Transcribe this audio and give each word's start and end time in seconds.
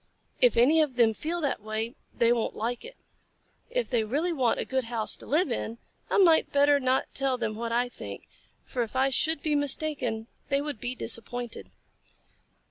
If 0.39 0.57
any 0.57 0.81
of 0.81 0.95
them 0.95 1.13
feel 1.13 1.39
that 1.41 1.61
way, 1.61 1.93
they 2.11 2.33
won't 2.33 2.55
like 2.55 2.83
it. 2.83 2.97
If 3.69 3.87
they 3.87 4.03
really 4.03 4.33
want 4.33 4.59
a 4.59 4.65
good 4.65 4.85
house 4.85 5.15
to 5.17 5.27
live 5.27 5.51
in, 5.51 5.77
I 6.09 6.17
might 6.17 6.51
better 6.51 6.79
not 6.79 7.13
tell 7.13 7.37
them 7.37 7.55
what 7.55 7.71
I 7.71 7.87
think, 7.87 8.27
for 8.65 8.81
if 8.81 8.95
I 8.95 9.11
should 9.11 9.43
be 9.43 9.53
mistaken 9.53 10.25
they 10.49 10.59
would 10.59 10.79
be 10.79 10.95
disappointed." 10.95 11.69